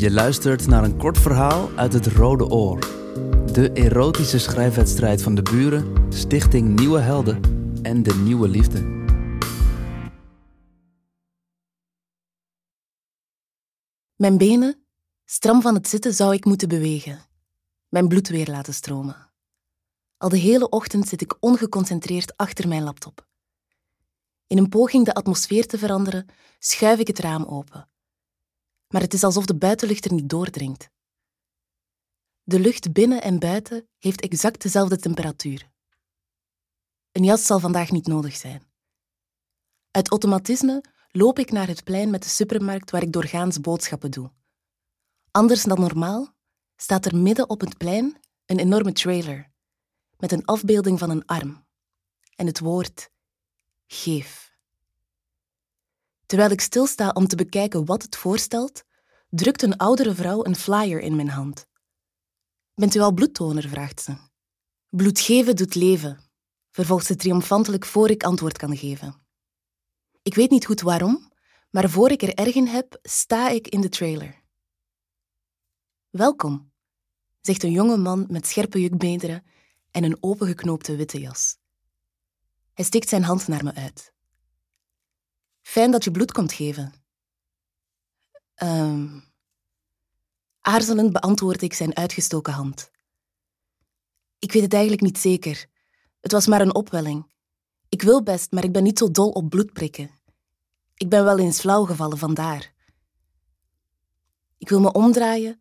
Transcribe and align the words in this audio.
Je 0.00 0.10
luistert 0.10 0.66
naar 0.66 0.84
een 0.84 0.96
kort 0.96 1.18
verhaal 1.18 1.70
uit 1.76 1.92
het 1.92 2.06
Rode 2.06 2.44
Oor. 2.44 2.78
De 3.52 3.70
erotische 3.72 4.38
schrijfwedstrijd 4.38 5.22
van 5.22 5.34
de 5.34 5.42
buren, 5.42 6.12
Stichting 6.12 6.78
Nieuwe 6.78 6.98
Helden 6.98 7.40
en 7.82 8.02
de 8.02 8.14
Nieuwe 8.14 8.48
Liefde. 8.48 8.80
Mijn 14.16 14.38
benen, 14.38 14.84
stram 15.24 15.62
van 15.62 15.74
het 15.74 15.88
zitten, 15.88 16.14
zou 16.14 16.34
ik 16.34 16.44
moeten 16.44 16.68
bewegen. 16.68 17.18
Mijn 17.88 18.08
bloed 18.08 18.28
weer 18.28 18.46
laten 18.46 18.74
stromen. 18.74 19.30
Al 20.16 20.28
de 20.28 20.38
hele 20.38 20.68
ochtend 20.68 21.08
zit 21.08 21.20
ik 21.20 21.36
ongeconcentreerd 21.40 22.36
achter 22.36 22.68
mijn 22.68 22.82
laptop. 22.82 23.26
In 24.46 24.58
een 24.58 24.68
poging 24.68 25.04
de 25.04 25.14
atmosfeer 25.14 25.66
te 25.66 25.78
veranderen, 25.78 26.26
schuif 26.58 26.98
ik 26.98 27.06
het 27.06 27.18
raam 27.18 27.44
open. 27.44 27.88
Maar 28.92 29.00
het 29.00 29.14
is 29.14 29.24
alsof 29.24 29.46
de 29.46 29.56
buitenlucht 29.56 30.04
er 30.04 30.12
niet 30.12 30.28
doordringt. 30.28 30.90
De 32.42 32.60
lucht 32.60 32.92
binnen 32.92 33.22
en 33.22 33.38
buiten 33.38 33.88
heeft 33.98 34.20
exact 34.20 34.62
dezelfde 34.62 34.96
temperatuur. 34.96 35.70
Een 37.12 37.24
jas 37.24 37.46
zal 37.46 37.58
vandaag 37.58 37.90
niet 37.90 38.06
nodig 38.06 38.36
zijn. 38.36 38.62
Uit 39.90 40.10
automatisme 40.10 40.84
loop 41.10 41.38
ik 41.38 41.50
naar 41.50 41.66
het 41.66 41.84
plein 41.84 42.10
met 42.10 42.22
de 42.22 42.28
supermarkt 42.28 42.90
waar 42.90 43.02
ik 43.02 43.12
doorgaans 43.12 43.60
boodschappen 43.60 44.10
doe. 44.10 44.32
Anders 45.30 45.62
dan 45.62 45.80
normaal 45.80 46.34
staat 46.76 47.06
er 47.06 47.16
midden 47.16 47.48
op 47.48 47.60
het 47.60 47.76
plein 47.76 48.20
een 48.46 48.58
enorme 48.58 48.92
trailer 48.92 49.50
met 50.16 50.32
een 50.32 50.44
afbeelding 50.44 50.98
van 50.98 51.10
een 51.10 51.26
arm 51.26 51.66
en 52.36 52.46
het 52.46 52.58
woord 52.58 53.10
geef. 53.86 54.49
Terwijl 56.30 56.50
ik 56.50 56.60
stilsta 56.60 57.10
om 57.10 57.26
te 57.26 57.36
bekijken 57.36 57.84
wat 57.84 58.02
het 58.02 58.16
voorstelt, 58.16 58.84
drukt 59.28 59.62
een 59.62 59.76
oudere 59.76 60.14
vrouw 60.14 60.44
een 60.44 60.56
flyer 60.56 61.00
in 61.00 61.16
mijn 61.16 61.28
hand. 61.28 61.66
Bent 62.74 62.94
u 62.94 63.00
al 63.00 63.12
bloedtoner? 63.12 63.68
vraagt 63.68 64.00
ze. 64.00 64.16
Bloed 64.88 65.20
geven 65.20 65.56
doet 65.56 65.74
leven, 65.74 66.30
vervolgt 66.70 67.06
ze 67.06 67.16
triomfantelijk 67.16 67.84
voor 67.84 68.10
ik 68.10 68.22
antwoord 68.22 68.56
kan 68.58 68.76
geven. 68.76 69.26
Ik 70.22 70.34
weet 70.34 70.50
niet 70.50 70.66
goed 70.66 70.80
waarom, 70.80 71.32
maar 71.70 71.90
voor 71.90 72.10
ik 72.10 72.22
er 72.22 72.34
erg 72.34 72.54
in 72.54 72.66
heb, 72.66 72.98
sta 73.02 73.48
ik 73.48 73.68
in 73.68 73.80
de 73.80 73.88
trailer. 73.88 74.42
Welkom, 76.10 76.72
zegt 77.40 77.62
een 77.62 77.72
jonge 77.72 77.96
man 77.96 78.26
met 78.28 78.46
scherpe 78.46 78.80
jukbeenderen 78.80 79.44
en 79.90 80.04
een 80.04 80.16
opengeknoopte 80.20 80.96
witte 80.96 81.20
jas. 81.20 81.56
Hij 82.72 82.84
steekt 82.84 83.08
zijn 83.08 83.24
hand 83.24 83.48
naar 83.48 83.64
me 83.64 83.74
uit. 83.74 84.18
Fijn 85.62 85.90
dat 85.90 86.04
je 86.04 86.10
bloed 86.10 86.32
komt 86.32 86.52
geven. 86.52 86.92
Um, 88.62 89.24
aarzelend 90.60 91.12
beantwoord 91.12 91.62
ik 91.62 91.74
zijn 91.74 91.96
uitgestoken 91.96 92.52
hand. 92.52 92.90
Ik 94.38 94.52
weet 94.52 94.62
het 94.62 94.72
eigenlijk 94.72 95.02
niet 95.02 95.18
zeker. 95.18 95.66
Het 96.20 96.32
was 96.32 96.46
maar 96.46 96.60
een 96.60 96.74
opwelling. 96.74 97.32
Ik 97.88 98.02
wil 98.02 98.22
best, 98.22 98.52
maar 98.52 98.64
ik 98.64 98.72
ben 98.72 98.82
niet 98.82 98.98
zo 98.98 99.10
dol 99.10 99.30
op 99.30 99.48
bloedprikken. 99.48 100.10
Ik 100.94 101.08
ben 101.08 101.24
wel 101.24 101.38
eens 101.38 101.60
flauw 101.60 101.84
gevallen 101.84 102.18
vandaar. 102.18 102.72
Ik 104.58 104.68
wil 104.68 104.80
me 104.80 104.92
omdraaien, 104.92 105.60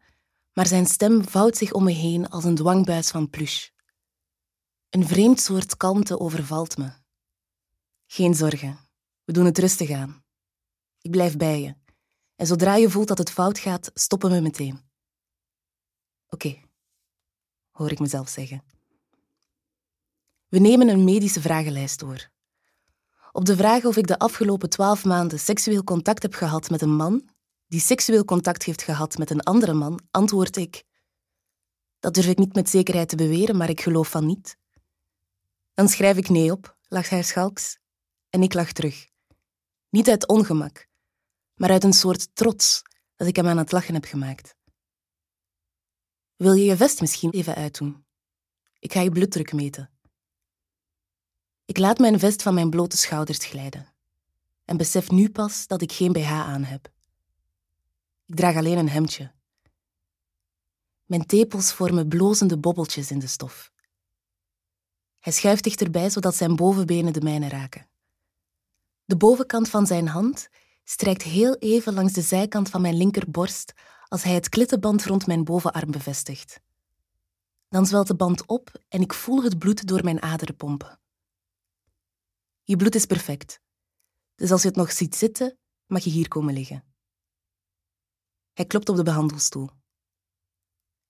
maar 0.54 0.68
zijn 0.68 0.86
stem 0.86 1.28
vouwt 1.30 1.58
zich 1.58 1.72
om 1.72 1.84
me 1.84 1.92
heen 1.92 2.30
als 2.30 2.44
een 2.44 2.56
dwangbuis 2.56 3.10
van 3.10 3.30
plush. 3.30 3.70
Een 4.90 5.08
vreemd 5.08 5.40
soort 5.40 5.78
kalmte 5.78 6.20
overvalt 6.20 6.78
me. 6.78 6.92
Geen 8.06 8.36
zorgen, 8.36 8.89
we 9.30 9.36
doen 9.36 9.46
het 9.46 9.58
rustig 9.58 9.92
aan. 9.92 10.24
Ik 11.02 11.12
blijf 11.12 11.38
bij 11.38 11.62
je. 11.62 11.76
En 12.36 12.48
zodra 12.48 12.76
je 12.76 12.90
voelt 12.90 13.08
dat 13.08 13.18
het 13.18 13.32
fout 13.32 13.60
gaat, 13.60 13.92
stoppen 13.94 14.32
we 14.32 14.40
meteen. 14.40 14.80
Oké, 16.30 16.62
hoor 17.72 17.92
ik 17.92 18.00
mezelf 18.00 18.30
zeggen. 18.30 18.64
We 20.48 20.60
nemen 20.60 20.88
een 20.88 21.04
medische 21.04 21.42
vragenlijst 21.42 22.00
door. 22.00 22.30
Op 23.32 23.46
de 23.46 23.56
vraag 23.56 23.86
of 23.86 23.98
ik 23.98 24.08
de 24.08 24.20
afgelopen 24.20 24.70
twaalf 24.70 25.06
maanden 25.06 25.40
seksueel 25.40 25.84
contact 25.84 26.22
heb 26.22 26.34
gehad 26.34 26.70
met 26.70 26.82
een 26.82 26.96
man 26.96 27.30
die 27.68 27.80
seksueel 27.80 28.26
contact 28.26 28.64
heeft 28.64 28.82
gehad 28.82 29.18
met 29.18 29.30
een 29.30 29.42
andere 29.44 29.74
man, 29.74 30.00
antwoord 30.12 30.56
ik: 30.56 30.84
Dat 32.00 32.14
durf 32.14 32.28
ik 32.28 32.38
niet 32.38 32.56
met 32.56 32.70
zekerheid 32.70 33.10
te 33.10 33.16
beweren, 33.16 33.58
maar 33.58 33.70
ik 33.70 33.82
geloof 33.82 34.10
van 34.10 34.26
niet. 34.26 34.58
Dan 35.74 35.88
schrijf 35.88 36.18
ik 36.18 36.30
nee 36.30 36.52
op, 36.52 36.78
lacht 36.88 37.10
hij 37.10 37.24
schalks, 37.24 37.80
en 38.30 38.44
ik 38.44 38.54
lach 38.54 38.72
terug. 38.72 39.08
Niet 39.90 40.10
uit 40.10 40.28
ongemak, 40.28 40.88
maar 41.56 41.70
uit 41.70 41.84
een 41.84 41.94
soort 41.94 42.36
trots 42.36 42.82
dat 43.16 43.28
ik 43.28 43.36
hem 43.36 43.48
aan 43.48 43.58
het 43.58 43.72
lachen 43.72 43.94
heb 43.94 44.06
gemaakt. 44.06 44.56
Wil 46.36 46.54
je 46.54 46.64
je 46.64 46.78
vest 46.78 47.02
misschien 47.02 47.32
even 47.32 47.56
uitdoen? 47.56 48.06
Ik 48.80 48.94
ga 48.94 49.02
je 49.02 49.12
bloeddruk 49.12 49.54
meten. 49.54 49.90
Ik 51.66 51.78
laat 51.78 51.98
mijn 51.98 52.20
vest 52.20 52.42
van 52.42 52.54
mijn 52.54 52.70
blote 52.70 52.98
schouders 52.98 53.46
glijden 53.46 53.94
en 54.66 54.78
besef 54.78 55.12
nu 55.12 55.30
pas 55.30 55.68
dat 55.68 55.82
ik 55.82 55.92
geen 55.92 56.12
BH 56.12 56.32
aan 56.32 56.64
heb. 56.64 56.92
Ik 58.26 58.36
draag 58.36 58.56
alleen 58.56 58.78
een 58.78 58.90
hemdje. 58.90 59.32
Mijn 61.06 61.26
tepels 61.26 61.74
vormen 61.74 62.08
blozende 62.08 62.58
bobbeltjes 62.58 63.12
in 63.12 63.20
de 63.20 63.28
stof. 63.28 63.72
Hij 65.20 65.34
schuift 65.34 65.64
dichterbij 65.64 66.10
zodat 66.10 66.36
zijn 66.36 66.56
bovenbenen 66.56 67.14
de 67.14 67.22
mijne 67.22 67.50
raken. 67.50 67.89
De 69.10 69.18
bovenkant 69.18 69.70
van 69.70 69.88
zijn 69.88 70.08
hand 70.08 70.50
strijkt 70.84 71.22
heel 71.22 71.56
even 71.56 71.94
langs 71.94 72.14
de 72.14 72.22
zijkant 72.22 72.70
van 72.70 72.82
mijn 72.82 72.98
linkerborst 72.98 73.74
als 74.08 74.24
hij 74.24 74.34
het 74.34 74.50
klittenband 74.50 75.06
rond 75.06 75.28
mijn 75.28 75.44
bovenarm 75.44 75.92
bevestigt. 75.92 76.62
Dan 77.70 77.86
zwelt 77.86 78.08
de 78.08 78.16
band 78.16 78.46
op 78.46 78.84
en 78.88 79.02
ik 79.02 79.14
voel 79.14 79.44
het 79.44 79.60
bloed 79.60 79.88
door 79.88 80.04
mijn 80.04 80.22
aderen 80.22 80.56
pompen. 80.56 81.00
Je 82.64 82.76
bloed 82.76 82.96
is 82.96 83.06
perfect, 83.06 83.62
dus 84.36 84.52
als 84.52 84.62
je 84.62 84.68
het 84.68 84.78
nog 84.78 84.92
ziet 84.92 85.16
zitten, 85.16 85.58
mag 85.86 86.04
je 86.04 86.10
hier 86.10 86.28
komen 86.28 86.54
liggen. 86.54 86.84
Hij 88.54 88.66
klopt 88.66 88.90
op 88.90 88.96
de 88.96 89.04
behandelstoel. 89.04 89.70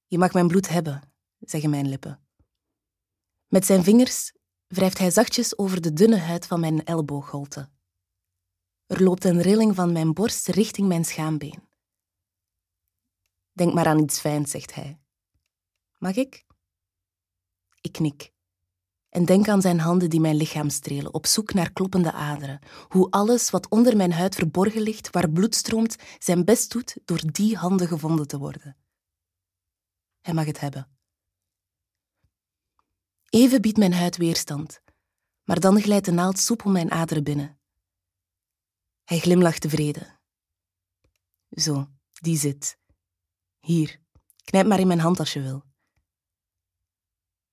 Je 0.08 0.18
mag 0.18 0.34
mijn 0.34 0.48
bloed 0.48 0.70
hebben, 0.70 1.14
zeggen 1.40 1.70
mijn 1.70 1.90
lippen. 1.90 2.28
Met 3.48 3.66
zijn 3.66 3.84
vingers 3.84 4.34
wrijft 4.68 4.98
hij 4.98 5.12
zachtjes 5.12 5.58
over 5.58 5.82
de 5.82 5.94
dunne 5.94 6.18
huid 6.18 6.46
van 6.46 6.60
mijn 6.60 6.84
elleboogholte. 6.84 7.70
Er 8.90 9.04
loopt 9.04 9.24
een 9.24 9.42
rilling 9.42 9.76
van 9.76 9.92
mijn 9.92 10.14
borst 10.14 10.48
richting 10.48 10.88
mijn 10.88 11.06
schaambeen. 11.06 11.68
Denk 13.52 13.74
maar 13.74 13.86
aan 13.86 14.00
iets 14.00 14.20
fijns, 14.20 14.52
zegt 14.52 14.74
hij. 14.74 15.00
Mag 15.98 16.16
ik? 16.16 16.46
Ik 17.82 17.92
knik. 17.92 18.34
En 19.10 19.26
denk 19.26 19.48
aan 19.48 19.62
zijn 19.62 19.80
handen 19.80 20.10
die 20.10 20.20
mijn 20.20 20.36
lichaam 20.36 20.70
strelen, 20.70 21.14
op 21.14 21.26
zoek 21.26 21.54
naar 21.54 21.72
kloppende 21.72 22.12
aderen. 22.12 22.60
Hoe 22.88 23.10
alles 23.10 23.50
wat 23.50 23.70
onder 23.70 23.98
mijn 23.98 24.12
huid 24.12 24.36
verborgen 24.36 24.82
ligt, 24.82 25.10
waar 25.10 25.30
bloed 25.30 25.56
stroomt, 25.56 25.96
zijn 26.18 26.46
best 26.46 26.72
doet 26.72 26.98
door 27.06 27.22
die 27.32 27.58
handen 27.58 27.88
gevonden 27.88 28.28
te 28.28 28.38
worden. 28.38 28.78
Hij 30.22 30.34
mag 30.34 30.46
het 30.46 30.60
hebben. 30.60 30.90
Even 33.30 33.62
biedt 33.62 33.78
mijn 33.78 33.94
huid 33.94 34.18
weerstand, 34.18 34.82
maar 35.44 35.60
dan 35.60 35.82
glijdt 35.82 36.06
de 36.06 36.12
naald 36.12 36.40
soepel 36.40 36.72
mijn 36.72 36.92
aderen 36.92 37.24
binnen. 37.24 37.59
Hij 39.10 39.20
glimlacht 39.20 39.62
tevreden. 39.62 40.20
Zo, 41.50 41.88
die 42.14 42.38
zit. 42.38 42.78
Hier, 43.60 44.00
knijp 44.44 44.68
maar 44.68 44.80
in 44.80 44.88
mijn 44.88 45.00
hand 45.00 45.20
als 45.20 45.34
je 45.34 45.42
wil. 45.42 45.64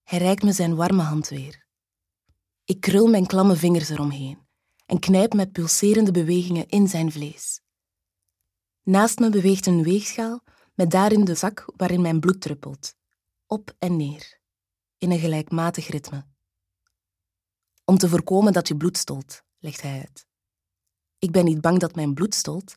Hij 0.03 0.19
reikt 0.19 0.43
me 0.43 0.53
zijn 0.53 0.77
warme 0.77 1.03
hand 1.03 1.29
weer. 1.29 1.67
Ik 2.65 2.81
krul 2.81 3.07
mijn 3.07 3.27
klamme 3.27 3.57
vingers 3.57 3.89
eromheen 3.89 4.47
en 4.87 4.99
knijp 4.99 5.35
met 5.35 5.53
pulserende 5.53 6.11
bewegingen 6.11 6.69
in 6.69 6.89
zijn 6.89 7.13
vlees. 7.13 7.61
Naast 8.83 9.19
me 9.19 9.31
beweegt 9.31 9.67
een 9.67 9.83
weegschaal 9.83 10.45
met 10.75 10.91
daarin 10.91 11.25
de 11.25 11.35
zak 11.35 11.73
waarin 11.77 12.01
mijn 12.01 12.21
bloed 12.21 12.41
druppelt, 12.41 12.95
op 13.47 13.75
en 13.79 13.97
neer, 13.97 14.41
in 14.99 15.11
een 15.11 15.19
gelijkmatig 15.19 15.89
ritme. 15.89 16.27
Om 17.85 17.99
te 17.99 18.09
voorkomen 18.09 18.53
dat 18.53 18.69
je 18.69 18.77
bloed 18.77 18.97
stolt, 18.97 19.43
legt 19.59 19.83
hij 19.83 19.99
uit. 20.01 20.27
Ik 21.19 21.31
ben 21.31 21.45
niet 21.45 21.61
bang 21.61 21.79
dat 21.79 21.95
mijn 21.95 22.15
bloed 22.15 22.35
stolt, 22.35 22.77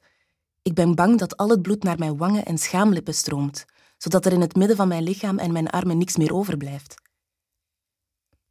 ik 0.61 0.73
ben 0.73 0.95
bang 0.95 1.17
dat 1.17 1.37
al 1.37 1.49
het 1.49 1.61
bloed 1.61 1.83
naar 1.83 1.97
mijn 1.97 2.17
wangen 2.17 2.45
en 2.45 2.57
schaamlippen 2.57 3.13
stroomt, 3.13 3.65
zodat 3.97 4.25
er 4.25 4.33
in 4.33 4.41
het 4.41 4.55
midden 4.55 4.77
van 4.77 4.87
mijn 4.87 5.03
lichaam 5.03 5.37
en 5.37 5.51
mijn 5.51 5.69
armen 5.69 5.97
niks 5.97 6.17
meer 6.17 6.33
overblijft. 6.33 6.95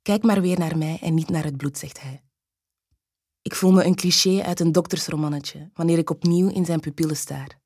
Kijk 0.03 0.23
maar 0.23 0.41
weer 0.41 0.59
naar 0.59 0.79
mij 0.79 0.99
en 1.03 1.15
niet 1.15 1.29
naar 1.29 1.45
het 1.45 1.57
bloed, 1.57 1.79
zegt 1.79 2.01
hij. 2.01 2.23
Ik 3.43 3.55
voel 3.55 3.73
me 3.73 3.85
een 3.85 3.95
cliché 3.95 4.43
uit 4.43 4.61
een 4.61 4.73
doktersromannetje 4.73 5.71
wanneer 5.75 5.99
ik 5.99 6.11
opnieuw 6.11 6.49
in 6.49 6.65
zijn 6.65 6.81
pupillen 6.81 7.17
staar. 7.17 7.59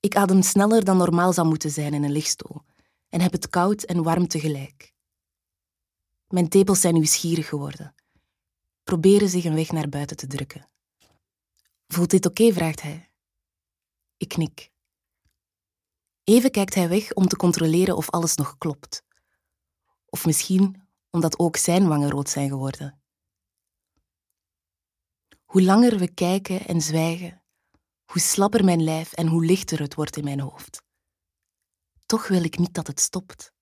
Ik 0.00 0.16
adem 0.16 0.42
sneller 0.42 0.84
dan 0.84 0.96
normaal 0.96 1.32
zou 1.32 1.48
moeten 1.48 1.70
zijn 1.70 1.94
in 1.94 2.04
een 2.04 2.12
lichtstoel 2.12 2.62
en 3.08 3.20
heb 3.20 3.32
het 3.32 3.48
koud 3.48 3.82
en 3.82 4.02
warm 4.02 4.28
tegelijk. 4.28 4.92
Mijn 6.28 6.48
tepels 6.48 6.80
zijn 6.80 6.94
nieuwsgierig 6.94 7.48
geworden, 7.48 7.94
proberen 8.84 9.28
zich 9.28 9.44
een 9.44 9.54
weg 9.54 9.72
naar 9.72 9.88
buiten 9.88 10.16
te 10.16 10.26
drukken. 10.26 10.68
Voelt 11.86 12.10
dit 12.10 12.26
oké? 12.26 12.52
vraagt 12.52 12.82
hij. 12.82 13.10
Ik 14.16 14.28
knik. 14.28 14.72
Even 16.24 16.50
kijkt 16.50 16.74
hij 16.74 16.88
weg 16.88 17.12
om 17.12 17.26
te 17.28 17.36
controleren 17.36 17.96
of 17.96 18.10
alles 18.10 18.34
nog 18.34 18.58
klopt. 18.58 19.02
Of 20.06 20.26
misschien 20.26 20.88
omdat 21.10 21.38
ook 21.38 21.56
zijn 21.56 21.88
wangen 21.88 22.10
rood 22.10 22.28
zijn 22.28 22.48
geworden. 22.48 23.02
Hoe 25.44 25.62
langer 25.62 25.98
we 25.98 26.14
kijken 26.14 26.66
en 26.66 26.80
zwijgen, 26.80 27.44
hoe 28.04 28.20
slapper 28.20 28.64
mijn 28.64 28.82
lijf 28.82 29.12
en 29.12 29.26
hoe 29.26 29.44
lichter 29.44 29.80
het 29.80 29.94
wordt 29.94 30.16
in 30.16 30.24
mijn 30.24 30.40
hoofd. 30.40 30.82
Toch 32.06 32.28
wil 32.28 32.44
ik 32.44 32.58
niet 32.58 32.74
dat 32.74 32.86
het 32.86 33.00
stopt. 33.00 33.52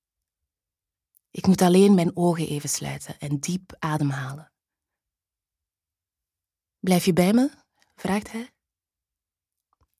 Ik 1.30 1.46
moet 1.46 1.62
alleen 1.62 1.94
mijn 1.94 2.16
ogen 2.16 2.48
even 2.48 2.68
sluiten 2.68 3.18
en 3.18 3.38
diep 3.38 3.76
ademhalen. 3.78 4.52
Blijf 6.78 7.04
je 7.04 7.12
bij 7.12 7.32
me? 7.32 7.61
Vraagt 8.02 8.32
hij. 8.32 8.50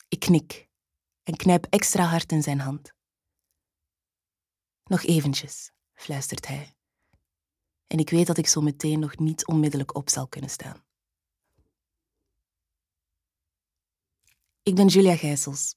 Ik 0.09 0.21
knik 0.21 0.69
en 1.23 1.37
knijp 1.37 1.67
extra 1.71 2.05
hard 2.05 2.33
in 2.33 2.43
zijn 2.43 2.61
hand. 2.61 2.93
Nog 4.85 5.03
eventjes, 5.03 5.73
fluistert 5.95 6.47
hij. 6.47 6.75
En 7.87 7.99
ik 7.99 8.11
weet 8.11 8.27
dat 8.27 8.39
ik 8.39 8.47
zo 8.47 8.61
meteen 8.61 8.99
nog 8.99 9.19
niet 9.19 9.47
onmiddellijk 9.47 9.95
op 9.95 10.11
zal 10.11 10.29
kunnen 10.29 10.51
staan. 10.51 10.85
Ik 14.63 14.75
ben 14.75 14.87
Julia 14.87 15.17
Gijsels. 15.17 15.75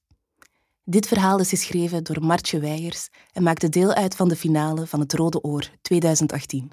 Dit 0.82 1.08
verhaal 1.08 1.38
is 1.38 1.48
geschreven 1.48 2.04
door 2.04 2.24
Martje 2.24 2.60
Weijers 2.60 3.08
en 3.32 3.42
maakte 3.42 3.68
deel 3.68 3.92
uit 3.92 4.16
van 4.16 4.28
de 4.28 4.36
finale 4.36 4.86
van 4.86 5.00
het 5.00 5.12
Rode 5.12 5.42
Oor 5.42 5.70
2018. 5.80 6.72